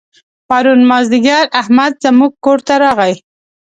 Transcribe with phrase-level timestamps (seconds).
[0.47, 3.13] پرون مازدیګر احمد زموږ کور ته راغی.